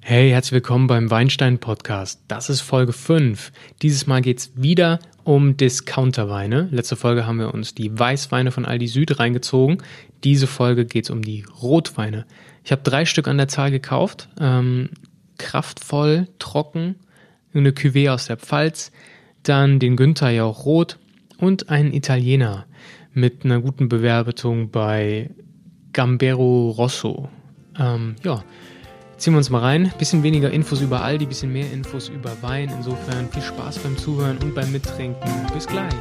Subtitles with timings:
[0.00, 2.22] Hey, herzlich willkommen beim Weinstein Podcast.
[2.28, 3.52] Das ist Folge 5.
[3.82, 6.68] Dieses Mal geht's wieder um Discounterweine.
[6.70, 9.78] Letzte Folge haben wir uns die Weißweine von Aldi Süd reingezogen.
[10.24, 12.24] Diese Folge geht's um die Rotweine.
[12.64, 14.28] Ich habe drei Stück an der Zahl gekauft.
[14.40, 14.90] Ähm,
[15.36, 16.96] kraftvoll, trocken,
[17.52, 18.92] eine Cuvée aus der Pfalz,
[19.42, 20.98] dann den Günther Jauch Rot
[21.38, 22.66] und einen Italiener
[23.12, 25.30] mit einer guten Bewerbetung bei
[25.92, 27.28] Gambero Rosso.
[27.78, 28.44] Ähm, ja,
[29.18, 29.92] ziehen wir uns mal rein.
[29.98, 32.72] Bisschen weniger Infos über Aldi, bisschen mehr Infos über Wein.
[32.76, 35.30] Insofern viel Spaß beim Zuhören und beim Mittrinken.
[35.52, 35.92] Bis gleich.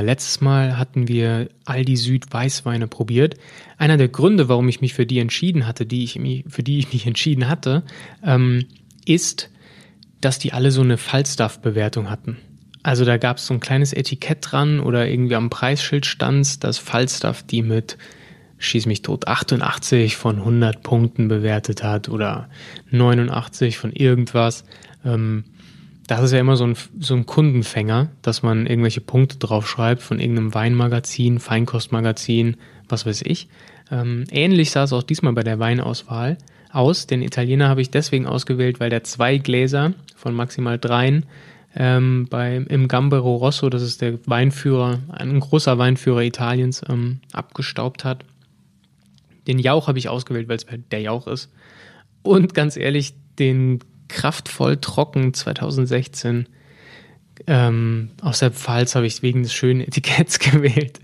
[0.00, 3.34] Letztes Mal hatten wir Aldi Süd Weißweine probiert.
[3.78, 6.78] Einer der Gründe, warum ich mich für die entschieden hatte, die ich mich, für die
[6.78, 7.82] ich mich entschieden hatte,
[8.24, 8.66] ähm,
[9.04, 9.50] ist,
[10.20, 12.38] dass die alle so eine Falstaff-Bewertung hatten.
[12.82, 16.78] Also da gab es so ein kleines Etikett dran oder irgendwie am Preisschild stand, dass
[16.78, 17.96] Falstaff die mit
[18.58, 22.48] schieß mich tot 88 von 100 Punkten bewertet hat oder
[22.90, 24.64] 89 von irgendwas.
[25.04, 25.44] Ähm,
[26.16, 30.18] das ist ja immer so ein, so ein Kundenfänger, dass man irgendwelche Punkte draufschreibt von
[30.18, 32.56] irgendeinem Weinmagazin, Feinkostmagazin,
[32.88, 33.48] was weiß ich.
[33.90, 36.38] Ähm, ähnlich sah es auch diesmal bei der Weinauswahl
[36.70, 37.06] aus.
[37.06, 41.26] Den Italiener habe ich deswegen ausgewählt, weil der zwei Gläser von maximal dreien
[41.74, 48.04] ähm, bei, im Gambero Rosso, das ist der Weinführer, ein großer Weinführer Italiens, ähm, abgestaubt
[48.04, 48.24] hat.
[49.46, 51.50] Den Jauch habe ich ausgewählt, weil es der Jauch ist.
[52.22, 53.80] Und ganz ehrlich, den
[54.12, 56.46] kraftvoll trocken 2016.
[57.46, 61.00] Ähm, aus der Pfalz habe ich wegen des schönen Etiketts gewählt.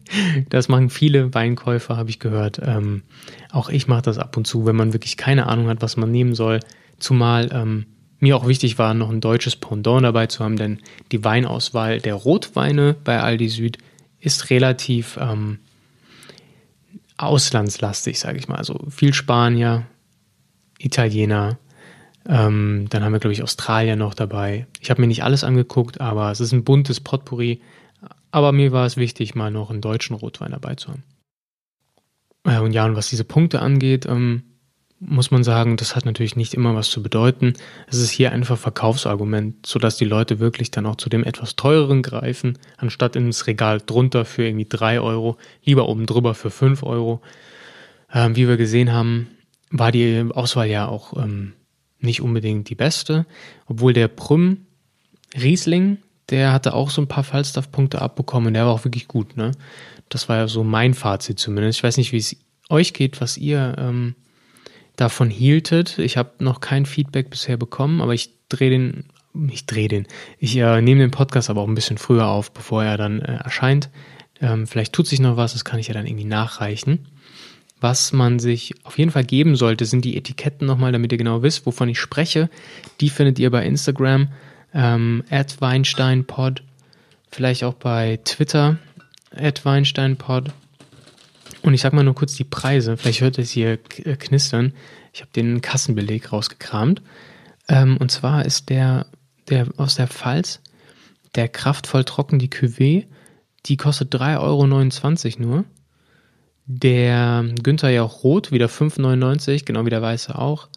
[0.50, 2.60] Das machen viele Weinkäufer, habe ich gehört.
[2.62, 3.02] Ähm,
[3.50, 6.10] auch ich mache das ab und zu, wenn man wirklich keine Ahnung hat, was man
[6.10, 6.60] nehmen soll.
[6.98, 7.86] Zumal ähm,
[8.20, 10.78] mir auch wichtig war, noch ein deutsches Pendant dabei zu haben, denn
[11.10, 13.78] die Weinauswahl der Rotweine bei Aldi Süd
[14.20, 15.58] ist relativ ähm,
[17.16, 18.56] auslandslastig, sage ich mal.
[18.56, 19.86] Also viel Spanier,
[20.78, 21.58] Italiener,
[22.26, 24.66] ähm, dann haben wir, glaube ich, Australier noch dabei.
[24.80, 27.60] Ich habe mir nicht alles angeguckt, aber es ist ein buntes Potpourri.
[28.30, 31.02] Aber mir war es wichtig, mal noch einen deutschen Rotwein dabei zu haben.
[32.44, 34.42] Äh, und ja, und was diese Punkte angeht, ähm,
[35.00, 37.54] muss man sagen, das hat natürlich nicht immer was zu bedeuten.
[37.86, 42.02] Es ist hier einfach Verkaufsargument, sodass die Leute wirklich dann auch zu dem etwas teureren
[42.02, 47.22] greifen, anstatt ins Regal drunter für irgendwie drei Euro, lieber oben drüber für fünf Euro.
[48.12, 49.28] Ähm, wie wir gesehen haben,
[49.70, 51.52] war die Auswahl ja auch ähm,
[52.00, 53.26] nicht unbedingt die beste,
[53.66, 54.66] obwohl der Prüm
[55.34, 55.98] Riesling,
[56.30, 59.52] der hatte auch so ein paar Falstaff-Punkte abbekommen und der war auch wirklich gut, ne?
[60.08, 61.78] Das war ja so mein Fazit zumindest.
[61.78, 62.36] Ich weiß nicht, wie es
[62.70, 64.14] euch geht, was ihr ähm,
[64.96, 65.98] davon hieltet.
[65.98, 69.04] Ich habe noch kein Feedback bisher bekommen, aber ich drehe den,
[69.50, 70.06] ich drehe den,
[70.38, 73.36] ich äh, nehme den Podcast aber auch ein bisschen früher auf, bevor er dann äh,
[73.36, 73.90] erscheint.
[74.40, 77.06] Ähm, vielleicht tut sich noch was, das kann ich ja dann irgendwie nachreichen.
[77.80, 81.42] Was man sich auf jeden Fall geben sollte, sind die Etiketten nochmal, damit ihr genau
[81.42, 82.50] wisst, wovon ich spreche.
[83.00, 84.28] Die findet ihr bei Instagram,
[84.74, 86.62] ähm, @weinsteinpod,
[87.30, 88.78] vielleicht auch bei Twitter,
[89.32, 90.52] @weinsteinpod.
[91.62, 92.96] Und ich sag mal nur kurz die Preise.
[92.96, 94.72] Vielleicht hört ihr es hier äh, knistern.
[95.12, 97.02] Ich habe den Kassenbeleg rausgekramt.
[97.68, 99.06] Ähm, und zwar ist der,
[99.48, 100.60] der aus der Pfalz,
[101.34, 103.06] der kraftvoll trocken, die Cuvée,
[103.66, 105.64] die kostet 3,29 Euro nur.
[106.70, 110.68] Der Günther ja auch rot, wieder 5,99, genau wie der weiße auch.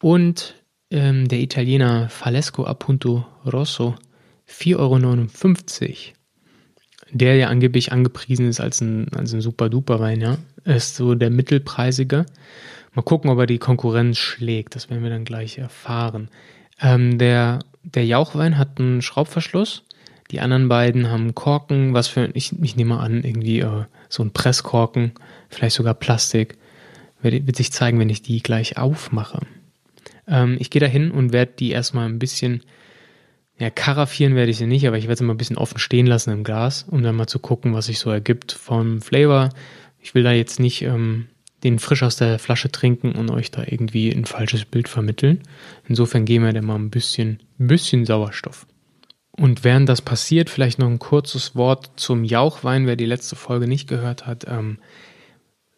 [0.00, 0.54] Und
[0.92, 3.96] ähm, der Italiener Falesco Appunto Rosso,
[4.48, 5.96] 4,59 Euro.
[7.10, 10.38] Der ja angeblich angepriesen ist als ein, als ein super duper Wein, ja.
[10.64, 12.24] Ist so der mittelpreisige.
[12.94, 14.76] Mal gucken, ob er die Konkurrenz schlägt.
[14.76, 16.28] Das werden wir dann gleich erfahren.
[16.80, 19.82] Ähm, der, der Jauchwein hat einen Schraubverschluss.
[20.30, 24.32] Die anderen beiden haben Korken, was für, ich, ich nehme an, irgendwie äh, so ein
[24.32, 25.12] Presskorken,
[25.48, 26.56] vielleicht sogar Plastik.
[27.22, 29.40] Wird, wird sich zeigen, wenn ich die gleich aufmache.
[30.28, 32.62] Ähm, ich gehe da hin und werde die erstmal ein bisschen,
[33.58, 36.06] ja, karaffieren werde ich sie nicht, aber ich werde sie mal ein bisschen offen stehen
[36.06, 39.50] lassen im Glas, um dann mal zu gucken, was sich so ergibt vom Flavor.
[39.98, 41.26] Ich will da jetzt nicht ähm,
[41.64, 45.40] den frisch aus der Flasche trinken und euch da irgendwie ein falsches Bild vermitteln.
[45.88, 48.66] Insofern geben wir da mal ein bisschen, bisschen Sauerstoff.
[49.40, 53.66] Und während das passiert, vielleicht noch ein kurzes Wort zum Jauchwein, wer die letzte Folge
[53.66, 54.44] nicht gehört hat.
[54.46, 54.76] Ähm,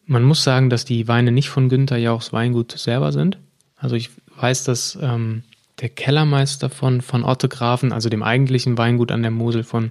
[0.05, 3.38] man muss sagen, dass die Weine nicht von Günther Jauchs Weingut selber sind.
[3.76, 5.44] Also ich weiß, dass ähm,
[5.81, 9.91] der Kellermeister von, von Otto Grafen, also dem eigentlichen Weingut an der Mosel von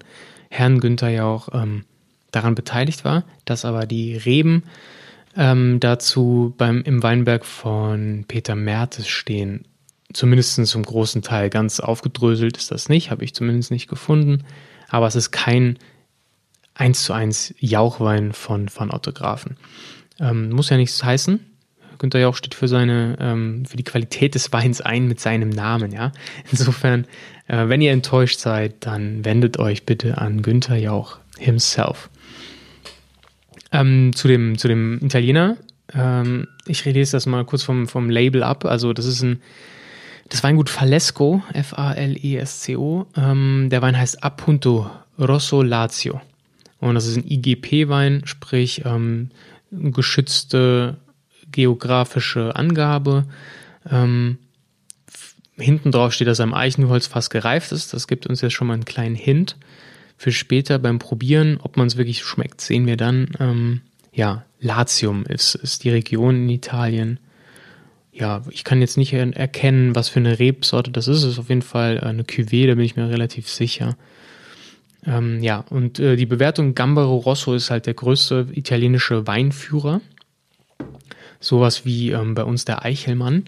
[0.49, 1.85] Herrn Günther ja auch ähm,
[2.31, 4.63] daran beteiligt war, dass aber die Reben
[5.37, 9.63] ähm, dazu beim, im Weinberg von Peter Mertes stehen.
[10.13, 11.49] Zumindest zum großen Teil.
[11.49, 14.43] Ganz aufgedröselt ist das nicht, habe ich zumindest nicht gefunden.
[14.89, 15.77] Aber es ist kein
[16.75, 19.57] 1 zu 1 Jauchwein von, von Otto Grafen.
[20.19, 21.39] Ähm, muss ja nichts heißen.
[22.01, 25.91] Günter Jauch steht für seine, ähm, für die Qualität des Weins ein mit seinem Namen,
[25.91, 26.11] ja.
[26.51, 27.05] Insofern,
[27.47, 32.09] äh, wenn ihr enttäuscht seid, dann wendet euch bitte an Günter Jauch himself.
[33.71, 35.57] Ähm, zu, dem, zu dem Italiener.
[35.93, 38.65] Ähm, ich lese das mal kurz vom, vom Label ab.
[38.65, 39.39] Also, das ist ein,
[40.31, 43.05] das Weingut Falesco, F-A-L-E-S-C-O.
[43.17, 44.89] Ähm, der Wein heißt Appunto
[45.19, 46.21] Rosso Lazio.
[46.79, 49.29] Und das ist ein IGP-Wein, sprich ähm,
[49.71, 50.97] geschützte
[51.51, 53.25] geografische Angabe.
[53.89, 54.37] Ähm,
[55.57, 57.93] hinten drauf steht, dass er im Eichenholz fast gereift ist.
[57.93, 59.57] Das gibt uns jetzt schon mal einen kleinen Hint
[60.15, 61.59] für später beim Probieren.
[61.61, 63.31] Ob man es wirklich schmeckt, sehen wir dann.
[63.37, 63.81] Ähm,
[64.13, 67.19] ja, Latium ist, ist die Region in Italien.
[68.11, 71.19] Ja, ich kann jetzt nicht erkennen, was für eine Rebsorte das ist.
[71.19, 73.95] Es ist auf jeden Fall eine Cuvée, da bin ich mir relativ sicher.
[75.05, 80.01] Ähm, ja, und äh, die Bewertung Gambaro Rosso ist halt der größte italienische Weinführer.
[81.39, 83.45] Sowas wie ähm, bei uns der Eichelmann.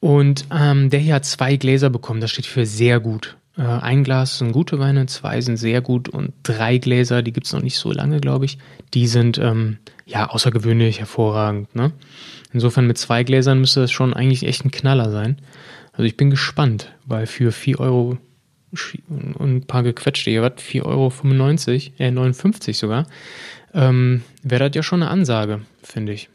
[0.00, 2.20] Und ähm, der hier hat zwei Gläser bekommen.
[2.20, 3.36] Das steht für sehr gut.
[3.56, 7.46] Äh, ein Glas sind gute Weine, zwei sind sehr gut und drei Gläser, die gibt
[7.46, 8.58] es noch nicht so lange, glaube ich,
[8.94, 11.74] die sind ähm, ja außergewöhnlich hervorragend.
[11.74, 11.92] Ne?
[12.52, 15.38] Insofern mit zwei Gläsern müsste das schon eigentlich echt ein Knaller sein.
[15.92, 18.18] Also ich bin gespannt, weil für 4 Euro
[19.08, 20.52] und ein paar gequetschte was?
[20.62, 21.12] 4,95 Euro,
[21.98, 23.06] äh 59 sogar,
[23.74, 26.28] ähm, wäre das ja schon eine Ansage, finde ich.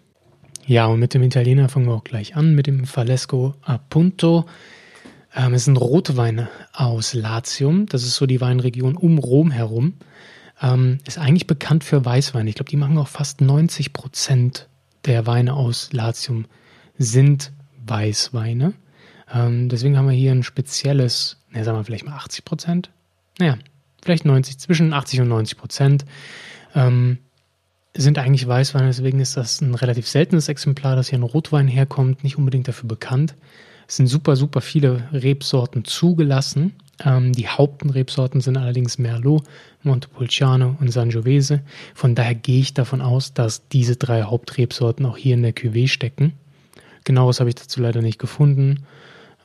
[0.68, 4.46] Ja, und mit dem Italiener fangen wir auch gleich an, mit dem Falesco Appunto.
[5.36, 9.94] Ähm, es sind Rotweine aus Latium, das ist so die Weinregion um Rom herum.
[10.62, 12.50] Ähm, ist eigentlich bekannt für Weißweine.
[12.50, 14.70] Ich glaube, die machen auch fast 90 Prozent
[15.04, 16.46] der Weine aus Latium
[16.98, 17.52] sind
[17.86, 18.74] Weißweine.
[19.34, 22.90] Ähm, deswegen haben wir hier ein spezielles, ne, sagen wir vielleicht mal 80 Prozent.
[23.38, 23.58] Naja,
[24.02, 26.06] vielleicht 90, zwischen 80 und 90 Prozent.
[26.74, 27.18] Ähm,
[27.94, 32.24] sind eigentlich Weißweine, deswegen ist das ein relativ seltenes Exemplar, das hier in Rotwein herkommt,
[32.24, 33.36] nicht unbedingt dafür bekannt.
[33.88, 36.74] Es sind super, super viele Rebsorten zugelassen.
[37.04, 39.44] Ähm, die Hauptrebsorten sind allerdings Merlot,
[39.84, 41.62] Montepulciano und Sangiovese.
[41.94, 45.88] Von daher gehe ich davon aus, dass diese drei Hauptrebsorten auch hier in der Cuvée
[45.88, 46.34] stecken.
[47.04, 48.86] Genaues habe ich dazu leider nicht gefunden.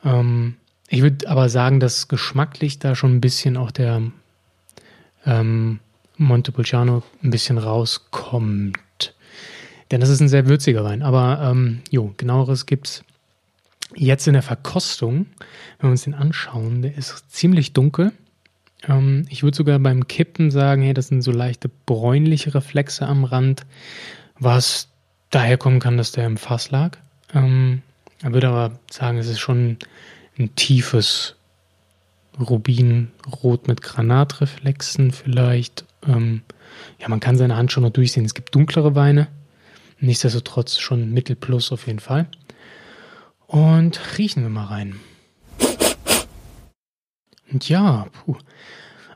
[0.03, 0.55] Ähm,
[0.87, 4.01] ich würde aber sagen, dass geschmacklich da schon ein bisschen auch der
[5.25, 5.79] ähm,
[6.17, 8.77] Montepulciano ein bisschen rauskommt.
[9.91, 11.01] Denn das ist ein sehr würziger Wein.
[11.01, 13.03] Aber ähm, jo, genaueres gibt es
[13.95, 15.27] jetzt in der Verkostung.
[15.79, 18.11] Wenn wir uns den anschauen, der ist ziemlich dunkel.
[18.87, 23.23] Ähm, ich würde sogar beim Kippen sagen, hey, das sind so leichte bräunliche Reflexe am
[23.23, 23.65] Rand,
[24.39, 24.89] was
[25.29, 26.97] daher kommen kann, dass der im Fass lag.
[27.33, 27.81] Ähm,
[28.23, 29.77] ich würde aber sagen, es ist schon
[30.37, 31.35] ein tiefes
[32.39, 35.85] Rubinrot mit Granatreflexen vielleicht.
[36.07, 36.41] Ähm,
[36.99, 38.25] ja, man kann seine Hand schon noch durchsehen.
[38.25, 39.27] Es gibt dunklere Weine.
[39.99, 42.27] Nichtsdestotrotz schon Mittelplus auf jeden Fall.
[43.51, 44.95] Und riechen wir mal rein.
[47.51, 48.37] Und ja, puh,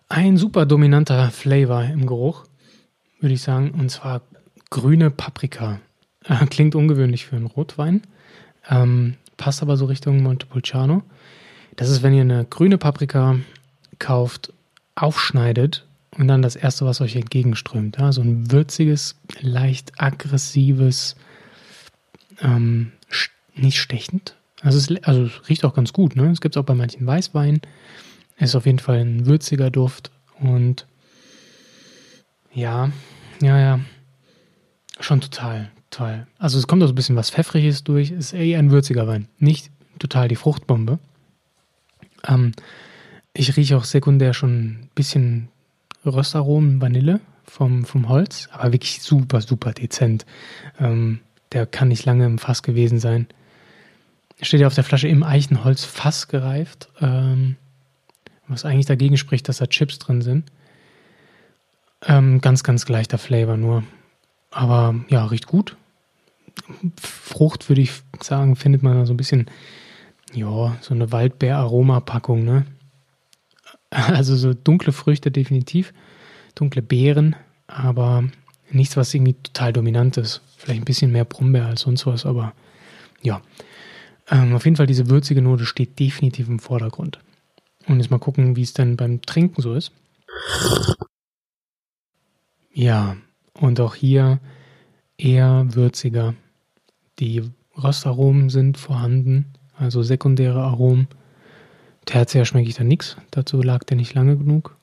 [0.09, 2.43] ein super dominanter Flavor im Geruch,
[3.21, 3.71] würde ich sagen.
[3.71, 4.23] Und zwar
[4.69, 5.79] grüne Paprika.
[6.49, 8.01] Klingt ungewöhnlich für einen Rotwein.
[8.69, 11.03] Ähm, passt aber so Richtung Montepulciano.
[11.77, 13.37] Das ist, wenn ihr eine grüne Paprika
[13.99, 14.51] kauft,
[14.95, 15.87] aufschneidet
[16.17, 17.99] und dann das erste, was euch entgegenströmt.
[17.99, 18.11] Ja?
[18.11, 21.15] So ein würziges, leicht aggressives,
[22.41, 22.91] ähm,
[23.55, 24.35] nicht stechend.
[24.61, 26.15] Also es, also es riecht auch ganz gut.
[26.15, 26.29] Ne?
[26.31, 27.61] Es gibt es auch bei manchen Weißweinen.
[28.37, 30.87] Es ist auf jeden Fall ein würziger Duft und
[32.53, 32.89] ja,
[33.41, 33.79] ja, ja,
[34.99, 36.27] schon total, total.
[36.37, 38.11] Also es kommt auch so ein bisschen was Pfeffriges durch.
[38.11, 40.99] Es ist eher ein würziger Wein, nicht total die Fruchtbombe.
[42.27, 42.53] Ähm,
[43.33, 45.49] ich rieche auch sekundär schon ein bisschen
[46.05, 50.25] Röstaromen, Vanille vom, vom Holz, aber wirklich super, super dezent.
[50.79, 51.19] Ähm,
[51.51, 53.27] der kann nicht lange im Fass gewesen sein.
[54.41, 57.55] Steht ja auf der Flasche im Eichenholz Fass gereift, ähm,
[58.47, 60.51] was eigentlich dagegen spricht, dass da Chips drin sind.
[62.05, 63.83] Ähm, ganz, ganz leichter Flavor nur.
[64.51, 65.75] Aber ja, riecht gut.
[66.99, 69.47] Frucht würde ich sagen, findet man so ein bisschen,
[70.33, 72.65] ja, so eine Waldbeer-Aroma-Packung, ne?
[73.89, 75.93] Also so dunkle Früchte definitiv,
[76.53, 77.35] dunkle Beeren,
[77.67, 78.25] aber
[78.71, 80.41] nichts, was irgendwie total dominant ist.
[80.57, 82.53] Vielleicht ein bisschen mehr Brombeer als sonst was, aber
[83.21, 83.41] ja.
[84.29, 87.19] Ähm, auf jeden Fall, diese würzige Note steht definitiv im Vordergrund.
[87.87, 89.91] Und jetzt mal gucken, wie es dann beim Trinken so ist.
[92.73, 93.15] Ja,
[93.53, 94.39] und auch hier
[95.17, 96.33] eher würziger.
[97.19, 97.43] Die
[97.77, 101.07] Röstaromen sind vorhanden, also sekundäre Aromen.
[102.05, 104.77] Tertiär schmecke ich da nichts, dazu lag der nicht lange genug.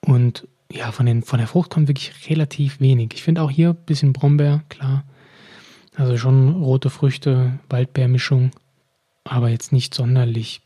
[0.00, 3.10] Und ja, von, den, von der Frucht kommt wirklich relativ wenig.
[3.14, 5.04] Ich finde auch hier ein bisschen Brombeer, klar.
[5.98, 8.52] Also schon rote Früchte, Waldbeermischung,
[9.24, 10.62] aber jetzt nicht sonderlich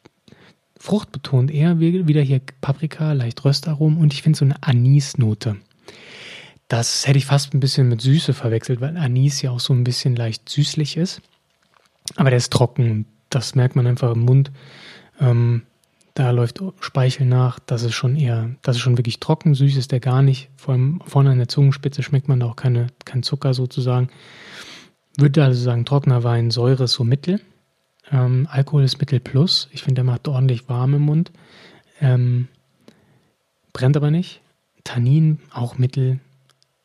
[0.78, 1.50] fruchtbetont.
[1.50, 5.56] Eher wieder hier Paprika, leicht Röstaromen und ich finde so eine Anisnote.
[6.68, 9.84] Das hätte ich fast ein bisschen mit Süße verwechselt, weil Anis ja auch so ein
[9.84, 11.22] bisschen leicht süßlich ist.
[12.16, 13.06] Aber der ist trocken.
[13.30, 14.50] Das merkt man einfach im Mund.
[15.18, 15.62] Ähm,
[16.12, 17.58] da läuft Speichel nach.
[17.58, 19.54] Das ist schon eher, das ist schon wirklich trocken.
[19.54, 20.50] Süß ist der gar nicht.
[20.56, 24.10] Vor allem vorne an der Zungenspitze schmeckt man da auch keine, kein Zucker sozusagen.
[25.16, 27.40] Würde also sagen, trockener Wein, Säure ist so mittel.
[28.10, 29.68] Ähm, Alkohol ist mittel plus.
[29.72, 31.30] Ich finde, der macht ordentlich warm im Mund.
[32.00, 32.48] Ähm,
[33.72, 34.40] brennt aber nicht.
[34.84, 36.18] Tannin auch mittel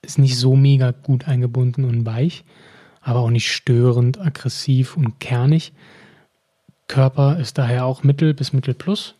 [0.02, 2.44] ist nicht so mega gut eingebunden und weich,
[3.02, 5.74] aber auch nicht störend, aggressiv und kernig.
[6.88, 9.16] Körper ist daher auch Mittel bis Mittel plus.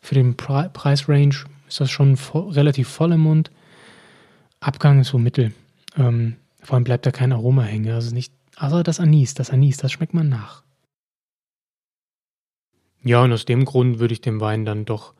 [0.00, 3.50] Für den Pre Preisrange ist das schon vo relativ voll im Mund.
[4.60, 5.52] Abgang ist so Mittel.
[5.98, 6.36] Ähm,
[6.66, 7.92] vor allem bleibt da kein Aroma hängen.
[7.92, 10.64] Also nicht, also das Anis, das Anis, das schmeckt man nach.
[13.04, 15.14] Ja, und aus dem Grund würde ich dem Wein dann doch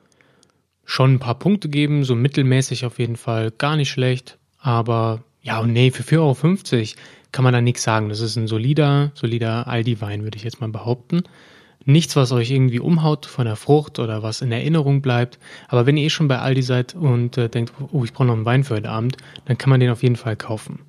[0.85, 4.39] schon ein paar Punkte geben, so mittelmäßig auf jeden Fall, gar nicht schlecht.
[4.59, 6.87] Aber ja, und nee, für 4,50 Euro
[7.31, 8.09] kann man da nichts sagen.
[8.09, 11.23] Das ist ein solider, solider Aldi-Wein, würde ich jetzt mal behaupten.
[11.85, 15.39] Nichts, was euch irgendwie umhaut von der Frucht oder was in Erinnerung bleibt.
[15.69, 18.35] Aber wenn ihr eh schon bei Aldi seid und äh, denkt, oh, ich brauche noch
[18.35, 20.81] einen Wein für heute Abend, dann kann man den auf jeden Fall kaufen.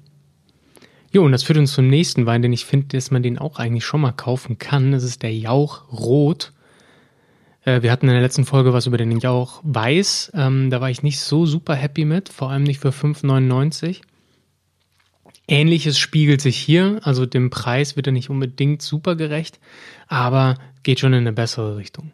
[1.12, 3.60] Jo, und das führt uns zum nächsten Wein, denn ich finde, dass man den auch
[3.60, 4.92] eigentlich schon mal kaufen kann.
[4.92, 6.52] Das ist der Jauch Rot.
[7.64, 10.32] Äh, wir hatten in der letzten Folge was über den Jauch Weiß.
[10.34, 14.02] Ähm, da war ich nicht so super happy mit, vor allem nicht für 5,99.
[15.48, 19.60] Ähnliches spiegelt sich hier, also dem Preis wird er nicht unbedingt super gerecht,
[20.08, 22.12] aber geht schon in eine bessere Richtung.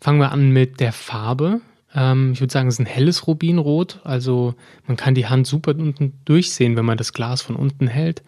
[0.00, 1.62] Fangen wir an mit der Farbe.
[1.94, 4.54] Ähm, ich würde sagen, es ist ein helles Rubinrot, also
[4.86, 8.22] man kann die Hand super unten durchsehen, wenn man das Glas von unten hält.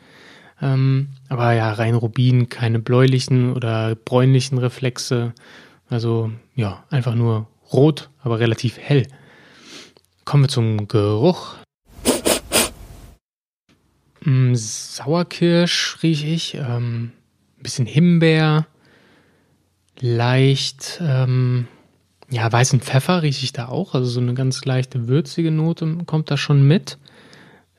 [0.63, 5.33] Ähm, aber ja, rein Rubin, keine bläulichen oder bräunlichen Reflexe
[5.91, 9.09] also ja, einfach nur rot, aber relativ hell.
[10.25, 11.57] Kommen wir zum Geruch.
[14.21, 17.11] Mm, Sauerkirsch rieche ich, ähm,
[17.59, 18.67] bisschen Himbeer,
[19.99, 21.67] leicht, ähm,
[22.31, 26.31] ja, weißen Pfeffer rieche ich da auch, also so eine ganz leichte würzige Note kommt
[26.31, 26.99] da schon mit.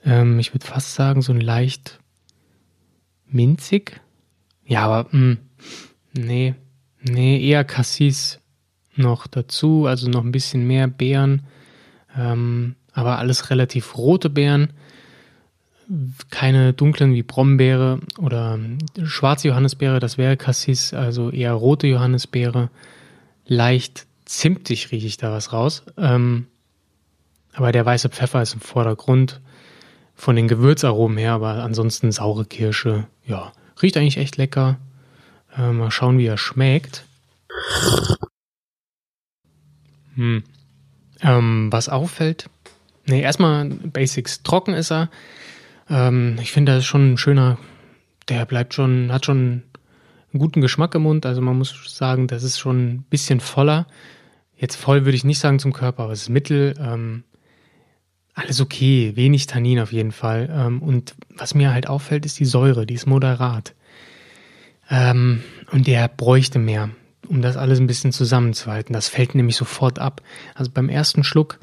[0.06, 2.00] Ähm, ich würde fast sagen, so ein leicht
[3.28, 4.02] minzig.
[4.66, 5.38] Ja, aber, mh, mm,
[6.14, 6.56] nee,
[7.04, 8.40] Nee, eher Cassis
[8.96, 11.42] noch dazu, also noch ein bisschen mehr Beeren,
[12.16, 14.70] ähm, aber alles relativ rote Beeren,
[16.30, 18.60] keine dunklen wie Brombeere oder
[19.04, 22.70] schwarze Johannisbeere, das wäre Cassis, also eher rote Johannisbeere,
[23.48, 24.06] leicht
[24.38, 26.48] zimtig rieche ich da was raus, ähm,
[27.54, 29.42] aber der weiße Pfeffer ist im Vordergrund
[30.16, 34.78] von den Gewürzaromen her, aber ansonsten saure Kirsche, ja, riecht eigentlich echt lecker,
[35.58, 37.06] äh, mal schauen, wie er schmeckt.
[40.16, 40.44] Hm.
[41.22, 42.50] Ähm, was auffällt?
[43.06, 44.44] Nee, erstmal Basics.
[44.44, 45.10] Trocken ist er.
[45.90, 47.58] Ähm, ich finde, das ist schon ein schöner,
[48.30, 49.64] der bleibt schon, hat schon
[50.34, 51.26] einen guten Geschmack im Mund.
[51.26, 53.88] Also man muss sagen, das ist schon ein bisschen voller.
[54.62, 56.76] Jetzt voll würde ich nicht sagen zum Körper, aber es ist mittel.
[56.80, 57.24] Ähm,
[58.36, 60.50] alles okay, wenig Tannin auf jeden Fall.
[60.56, 63.74] Ähm, und was mir halt auffällt, ist die Säure, die ist moderat.
[64.88, 65.42] Ähm,
[65.72, 66.92] und der bräuchte mehr,
[67.28, 68.94] um das alles ein bisschen zusammenzuhalten.
[68.94, 70.22] Das fällt nämlich sofort ab.
[70.54, 71.58] Also beim ersten Schluck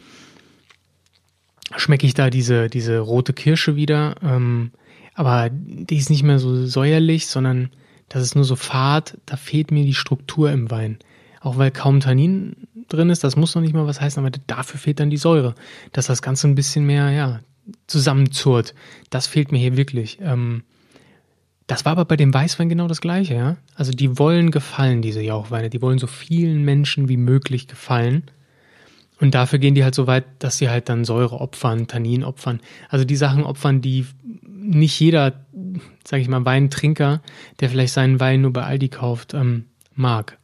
[1.77, 4.17] schmecke ich da diese, diese rote Kirsche wieder.
[4.25, 4.73] Ähm,
[5.15, 7.71] aber die ist nicht mehr so säuerlich, sondern
[8.09, 9.19] das ist nur so fad.
[9.25, 10.99] Da fehlt mir die Struktur im Wein.
[11.41, 12.57] Auch weil kaum Tannin
[12.89, 15.55] drin ist, das muss noch nicht mal was heißen, aber dafür fehlt dann die Säure,
[15.93, 17.41] dass das Ganze ein bisschen mehr, ja,
[17.87, 18.75] zusammenzurrt.
[19.11, 20.19] Das fehlt mir hier wirklich.
[20.23, 20.63] Ähm,
[21.67, 23.57] das war aber bei dem Weißwein genau das Gleiche, ja.
[23.75, 25.69] Also die wollen gefallen, diese Jauchweine.
[25.69, 28.25] Die wollen so vielen Menschen wie möglich gefallen.
[29.21, 32.61] Und dafür gehen die halt so weit, dass sie halt dann Säure opfern, Tannin opfern.
[32.89, 34.07] Also die Sachen opfern, die
[34.43, 35.45] nicht jeder,
[36.05, 37.21] sag ich mal, Weintrinker,
[37.61, 39.65] der vielleicht seinen Wein nur bei Aldi kauft, ähm,
[39.95, 40.38] mag.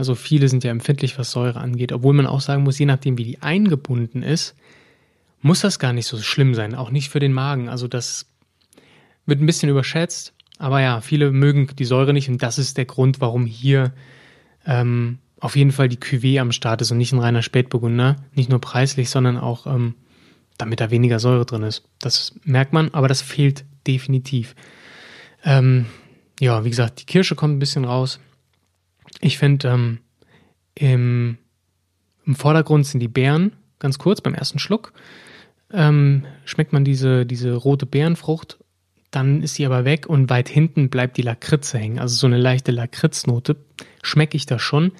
[0.00, 1.92] Also viele sind ja empfindlich, was Säure angeht.
[1.92, 4.56] Obwohl man auch sagen muss, je nachdem, wie die eingebunden ist,
[5.42, 6.74] muss das gar nicht so schlimm sein.
[6.74, 7.68] Auch nicht für den Magen.
[7.68, 8.24] Also das
[9.26, 10.32] wird ein bisschen überschätzt.
[10.56, 13.92] Aber ja, viele mögen die Säure nicht und das ist der Grund, warum hier
[14.64, 18.16] ähm, auf jeden Fall die Cuvée am Start ist und nicht ein reiner Spätburgunder.
[18.32, 19.96] Nicht nur preislich, sondern auch, ähm,
[20.56, 21.84] damit da weniger Säure drin ist.
[21.98, 24.54] Das merkt man, aber das fehlt definitiv.
[25.44, 25.84] Ähm,
[26.40, 28.18] ja, wie gesagt, die Kirsche kommt ein bisschen raus.
[29.20, 29.98] Ich finde, ähm,
[30.74, 31.38] im,
[32.24, 34.92] im Vordergrund sind die Beeren, ganz kurz beim ersten Schluck.
[35.72, 38.58] Ähm, schmeckt man diese, diese rote Beerenfrucht,
[39.10, 41.98] dann ist sie aber weg und weit hinten bleibt die Lakritze hängen.
[41.98, 43.56] Also so eine leichte Lakritznote
[44.02, 44.92] schmecke ich da schon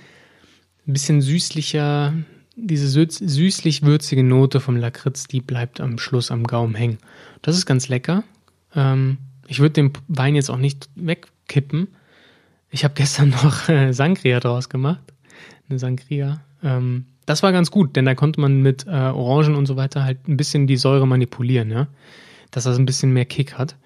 [0.86, 2.12] ein bisschen süßlicher,
[2.56, 6.98] diese süßlich-würzige Note vom Lakritz, die bleibt am Schluss am Gaumen hängen.
[7.42, 8.24] Das ist ganz lecker.
[8.74, 11.88] Ähm, ich würde den Wein jetzt auch nicht wegkippen.
[12.70, 15.12] Ich habe gestern noch äh, Sangria draus gemacht.
[15.68, 16.40] Eine Sangria.
[16.62, 20.04] Ähm, das war ganz gut, denn da konnte man mit äh, Orangen und so weiter
[20.04, 21.88] halt ein bisschen die Säure manipulieren, ja.
[22.50, 23.76] Dass das ein bisschen mehr Kick hat.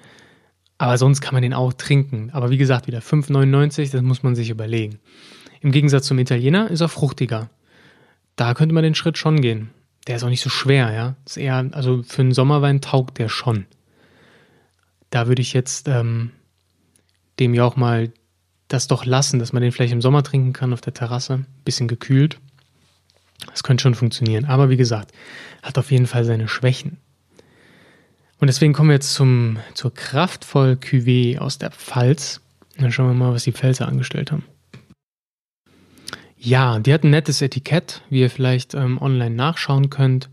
[0.79, 2.31] Aber sonst kann man den auch trinken.
[2.33, 4.99] Aber wie gesagt, wieder 5,99, das muss man sich überlegen.
[5.61, 7.51] Im Gegensatz zum Italiener ist er fruchtiger.
[8.37, 9.71] Da könnte man den Schritt schon gehen.
[10.07, 11.17] Der ist auch nicht so schwer, ja.
[11.25, 13.67] Ist eher, also für einen Sommerwein taugt der schon.
[15.11, 16.31] Da würde ich jetzt ähm,
[17.39, 18.11] dem ja auch mal
[18.69, 21.89] das doch lassen, dass man den vielleicht im Sommer trinken kann auf der Terrasse, bisschen
[21.89, 22.39] gekühlt.
[23.47, 24.47] Das könnte schon funktionieren.
[24.47, 25.13] Aber wie gesagt,
[25.63, 26.99] hat auf jeden Fall seine Schwächen.
[28.41, 32.41] Und deswegen kommen wir jetzt zum, zur kraftvoll Cuvée aus der Pfalz.
[32.79, 34.45] Dann schauen wir mal, was die Pfälzer angestellt haben.
[36.37, 40.29] Ja, die hat ein nettes Etikett, wie ihr vielleicht ähm, online nachschauen könnt.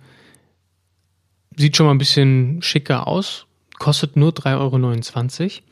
[1.56, 3.46] Sieht schon mal ein bisschen schicker aus,
[3.80, 5.64] kostet nur 3,29 Euro.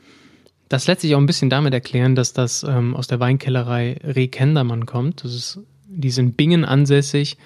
[0.70, 4.86] Das lässt sich auch ein bisschen damit erklären, dass das ähm, aus der Weinkellerei Rehkendermann
[4.86, 5.24] kommt.
[5.24, 7.38] Das ist, die in Bingen ansässig,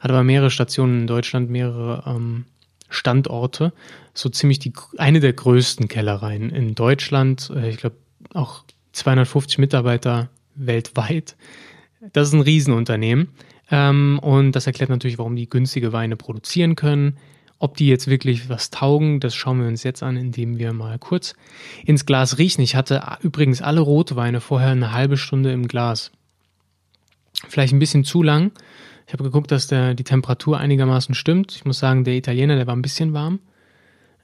[0.00, 2.46] hat aber mehrere Stationen in Deutschland, mehrere ähm,
[2.88, 3.72] Standorte.
[4.12, 7.48] So ziemlich die, eine der größten Kellereien in Deutschland.
[7.54, 7.94] Äh, ich glaube
[8.32, 11.36] auch 250 Mitarbeiter weltweit.
[12.12, 13.28] Das ist ein Riesenunternehmen.
[13.70, 17.18] Ähm, und das erklärt natürlich, warum die günstige Weine produzieren können.
[17.64, 20.98] Ob die jetzt wirklich was taugen, das schauen wir uns jetzt an, indem wir mal
[20.98, 21.34] kurz
[21.86, 22.60] ins Glas riechen.
[22.60, 26.12] Ich hatte übrigens alle Rotweine vorher eine halbe Stunde im Glas.
[27.48, 28.52] Vielleicht ein bisschen zu lang.
[29.06, 31.56] Ich habe geguckt, dass der, die Temperatur einigermaßen stimmt.
[31.56, 33.38] Ich muss sagen, der Italiener, der war ein bisschen warm.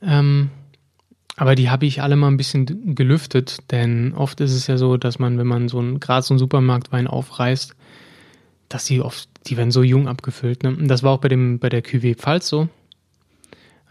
[0.03, 0.50] Ähm,
[1.37, 4.98] aber die habe ich alle mal ein bisschen gelüftet, denn oft ist es ja so,
[4.98, 7.74] dass man, wenn man so ein gerade so einen Supermarktwein aufreißt,
[8.68, 10.62] dass die oft, die werden so jung abgefüllt.
[10.62, 10.76] Ne?
[10.76, 12.68] Und das war auch bei dem, bei der Cuvée Pfalz so.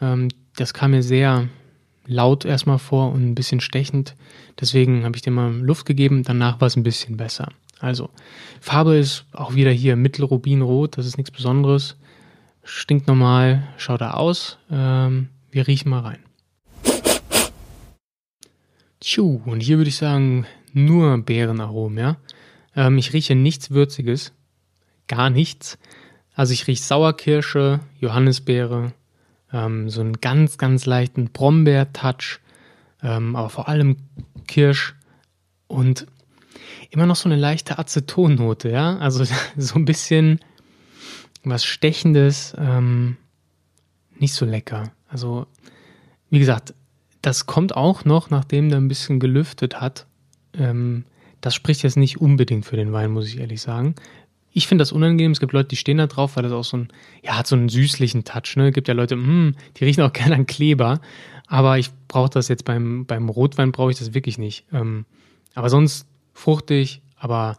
[0.02, 1.48] Ähm, das kam mir sehr
[2.06, 4.16] laut erstmal vor und ein bisschen stechend.
[4.60, 6.24] Deswegen habe ich dem mal Luft gegeben.
[6.24, 7.50] Danach war es ein bisschen besser.
[7.80, 8.10] Also,
[8.60, 10.98] Farbe ist auch wieder hier mittelrubinrot.
[10.98, 11.96] Das ist nichts Besonderes.
[12.64, 13.68] Stinkt normal.
[13.78, 14.58] Schaut da aus.
[14.70, 16.20] Ähm, wir riechen mal rein.
[19.02, 22.18] Tschu, und hier würde ich sagen, nur Beerenaromen, ja.
[22.76, 24.34] Ähm, ich rieche nichts Würziges,
[25.08, 25.78] gar nichts.
[26.34, 28.94] Also ich rieche Sauerkirsche, Johannisbeere,
[29.54, 32.40] ähm, so einen ganz, ganz leichten Brombeer-Touch,
[33.04, 33.98] ähm, aber vor allem
[34.48, 34.96] Kirsch
[35.68, 36.08] und
[36.90, 38.98] immer noch so eine leichte Acetonnote, ja.
[38.98, 39.24] Also
[39.58, 40.40] so ein bisschen
[41.44, 43.18] was Stechendes, ähm,
[44.18, 44.92] nicht so lecker.
[45.08, 45.48] Also,
[46.30, 46.74] wie gesagt,
[47.22, 50.06] das kommt auch noch, nachdem der ein bisschen gelüftet hat.
[50.54, 51.06] Ähm,
[51.42, 53.96] das spricht jetzt nicht unbedingt für den Wein, muss ich ehrlich sagen.
[54.60, 55.32] Ich finde das unangenehm.
[55.32, 56.90] Es gibt Leute, die stehen da drauf, weil das auch so ein,
[57.24, 58.58] ja, hat so einen süßlichen Touch.
[58.58, 58.68] Ne?
[58.68, 61.00] Es gibt ja Leute, mh, hm, die riechen auch gerne an Kleber.
[61.48, 64.66] Aber ich brauche das jetzt beim, beim Rotwein, brauche ich das wirklich nicht.
[64.74, 65.06] Ähm,
[65.56, 67.58] aber sonst fruchtig, aber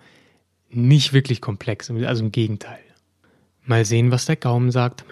[0.68, 1.90] nicht wirklich komplex.
[1.90, 2.80] Also im Gegenteil.
[3.64, 5.06] Mal sehen, was der Gaumen sagt.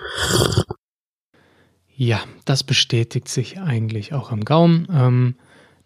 [1.96, 4.86] Ja, das bestätigt sich eigentlich auch am Gaumen.
[4.92, 5.36] Ähm,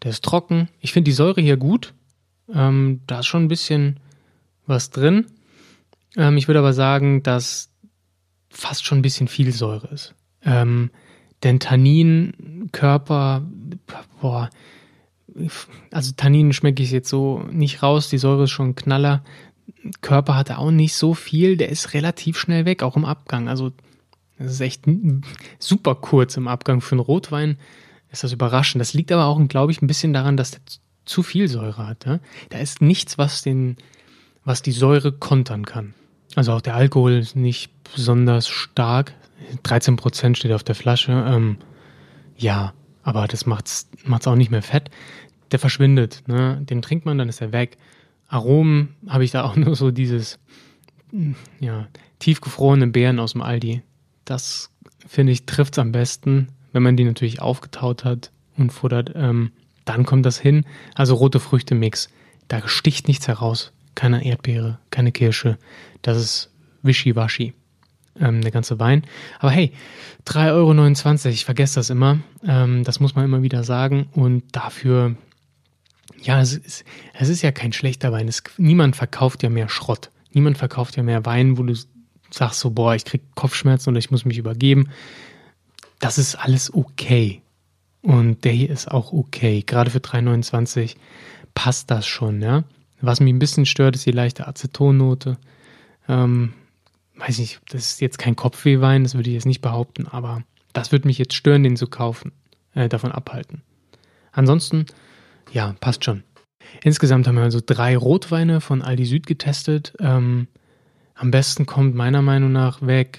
[0.03, 0.69] der ist trocken.
[0.81, 1.95] Ich finde die Säure hier gut.
[2.53, 4.01] Ähm, da ist schon ein bisschen
[4.67, 5.27] was drin.
[6.17, 7.71] Ähm, ich würde aber sagen, dass
[8.51, 10.15] fast schon ein bisschen viel Säure ist.
[10.45, 10.91] Ähm,
[11.43, 13.43] denn Tannin, Körper,
[14.21, 14.51] boah,
[15.91, 18.09] also Tannin schmecke ich jetzt so nicht raus.
[18.09, 19.25] Die Säure ist schon ein Knaller.
[20.01, 21.57] Körper hat er auch nicht so viel.
[21.57, 23.49] Der ist relativ schnell weg, auch im Abgang.
[23.49, 23.73] Also
[24.39, 24.85] das ist echt
[25.59, 27.59] super kurz im Abgang für einen Rotwein.
[28.11, 28.81] Ist das überraschend.
[28.81, 30.61] Das liegt aber auch, glaube ich, ein bisschen daran, dass der
[31.05, 32.05] zu viel Säure hat.
[32.05, 32.21] Ja?
[32.51, 33.77] Da ist nichts, was, den,
[34.45, 35.95] was die Säure kontern kann.
[36.35, 39.15] Also auch der Alkohol ist nicht besonders stark.
[39.63, 41.13] 13 Prozent steht auf der Flasche.
[41.13, 41.59] Ähm,
[42.37, 44.91] ja, aber das macht es auch nicht mehr fett.
[45.51, 46.23] Der verschwindet.
[46.27, 46.61] Ne?
[46.63, 47.77] Den trinkt man, dann ist er weg.
[48.29, 50.39] Aromen habe ich da auch nur so dieses,
[51.61, 53.83] ja, tiefgefrorene Beeren aus dem Aldi.
[54.25, 54.71] Das,
[55.07, 59.13] finde ich, trifft es am besten, wenn man die natürlich aufgetaut hat und futtert.
[59.15, 59.53] Ähm,
[59.85, 60.65] dann kommt das hin.
[60.95, 62.09] Also rote Früchte-Mix.
[62.49, 63.73] Da sticht nichts heraus.
[63.95, 65.59] Keine Erdbeere, keine Kirsche.
[66.03, 66.51] Das ist
[66.83, 67.55] wischiwaschi.
[68.21, 69.05] Ähm, der ganze Wein.
[69.39, 69.73] Aber hey,
[70.27, 72.19] 3,29 Euro, ich vergesse das immer.
[72.47, 74.09] Ähm, das muss man immer wieder sagen.
[74.13, 75.17] Und dafür,
[76.23, 78.29] ja, es ist, es ist ja kein schlechter Wein.
[78.29, 80.11] Es, niemand verkauft ja mehr Schrott.
[80.31, 81.75] Niemand verkauft ja mehr Wein, wo du
[82.31, 84.91] sagst so, boah, ich krieg Kopfschmerzen oder ich muss mich übergeben.
[85.99, 87.41] Das ist alles okay.
[88.03, 89.63] Und der hier ist auch okay.
[89.63, 90.97] Gerade für 3,29
[91.55, 92.65] passt das schon, ja.
[93.03, 95.37] Was mich ein bisschen stört, ist die leichte Acetonnote.
[96.09, 96.55] Ähm,
[97.17, 100.93] weiß nicht, das ist jetzt kein Kopfwehwein, das würde ich jetzt nicht behaupten, aber das
[100.93, 102.33] würde mich jetzt stören, den zu kaufen,
[102.75, 103.63] äh, davon abhalten.
[104.33, 104.87] Ansonsten,
[105.53, 106.23] ja, passt schon.
[106.83, 109.95] Insgesamt haben wir also drei Rotweine von Aldi Süd getestet.
[109.99, 110.47] Ähm,
[111.15, 113.19] am besten kommt meiner Meinung nach weg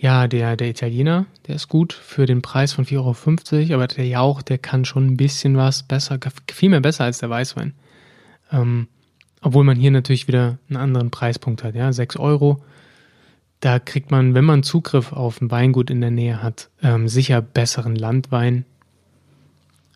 [0.00, 4.06] ja, der, der Italiener, der ist gut für den Preis von 4,50 Euro, aber der
[4.06, 6.18] Jauch, der kann schon ein bisschen was besser,
[6.50, 7.74] viel mehr besser als der Weißwein.
[8.52, 8.88] Ähm,
[9.40, 12.62] obwohl man hier natürlich wieder einen anderen Preispunkt hat, ja, 6 Euro.
[13.60, 17.40] Da kriegt man, wenn man Zugriff auf ein Weingut in der Nähe hat, ähm, sicher
[17.42, 18.64] besseren Landwein.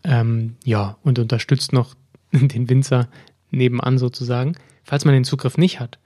[0.03, 1.95] Ähm, ja, und unterstützt noch
[2.33, 3.09] den Winzer
[3.51, 4.57] nebenan sozusagen.
[4.83, 5.99] Falls man den Zugriff nicht hat,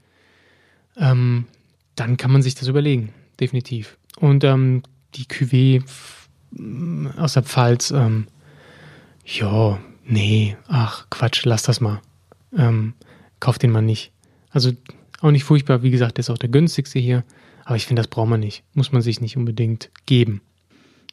[0.97, 1.47] ähm,
[1.97, 3.99] dann kann man sich das überlegen definitiv.
[4.19, 4.83] Und ähm,
[5.15, 5.83] die Cuvée
[7.17, 8.27] aus der Pfalz, ähm,
[9.25, 12.01] ja, nee, ach, Quatsch, lass das mal.
[12.57, 12.95] Ähm,
[13.41, 14.13] kauf den mal nicht.
[14.51, 14.73] Also
[15.21, 17.25] auch nicht furchtbar, wie gesagt, der ist auch der günstigste hier,
[17.65, 18.65] aber ich finde, das braucht man nicht.
[18.75, 20.41] Muss man sich nicht unbedingt geben.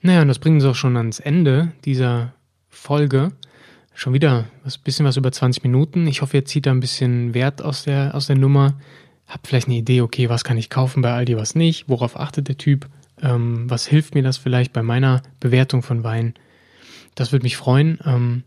[0.02, 2.34] Naja, und das bringt uns auch schon ans Ende dieser
[2.70, 3.32] Folge.
[3.94, 6.06] Schon wieder ein bisschen was über 20 Minuten.
[6.08, 8.76] Ich hoffe, ihr zieht da ein bisschen Wert aus der, aus der Nummer
[9.28, 12.48] habe vielleicht eine Idee, okay, was kann ich kaufen bei Aldi, was nicht, worauf achtet
[12.48, 12.88] der Typ,
[13.22, 16.36] ähm, was hilft mir das vielleicht bei meiner Bewertung von Wein.
[17.16, 18.00] Das würde mich freuen.
[18.06, 18.44] Ähm,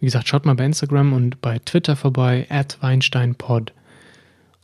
[0.00, 3.72] wie gesagt, schaut mal bei Instagram und bei Twitter vorbei, at WeinsteinPod.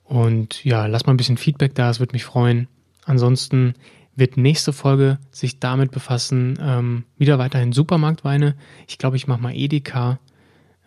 [0.04, 2.68] Und ja, lasst mal ein bisschen Feedback da, es würde mich freuen.
[3.04, 3.74] Ansonsten
[4.16, 8.54] wird nächste Folge sich damit befassen, ähm, wieder weiterhin Supermarktweine.
[8.86, 10.18] Ich glaube, ich mache mal Edeka,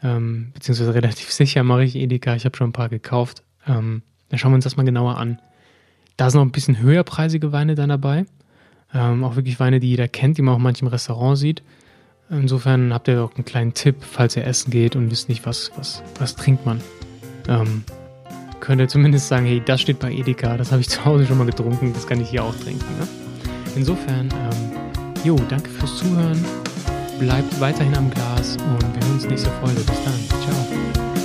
[0.02, 2.36] ähm, beziehungsweise relativ sicher mache ich Edeka.
[2.36, 3.44] Ich habe schon ein paar gekauft.
[3.68, 5.40] Ähm, dann schauen wir uns das mal genauer an.
[6.16, 8.26] Da sind noch ein bisschen höherpreisige Weine dann dabei.
[8.94, 11.64] Ähm, auch wirklich Weine, die jeder kennt, die man auch manchmal im Restaurant sieht.
[12.30, 15.72] Insofern habt ihr auch einen kleinen Tipp, falls ihr essen geht und wisst nicht, was,
[15.78, 16.82] was, was trinkt man.
[17.48, 17.84] Ähm,
[18.60, 21.38] könnt ihr zumindest sagen, hey, das steht bei Edeka, das habe ich zu Hause schon
[21.38, 22.86] mal getrunken, das kann ich hier auch trinken.
[23.00, 23.08] Ne?
[23.76, 24.72] Insofern, ähm,
[25.24, 26.44] jo, danke fürs Zuhören.
[27.20, 29.80] Bleibt weiterhin am Glas und wir hören uns nächste Folge.
[29.80, 30.42] Bis dann.
[30.42, 31.17] Ciao.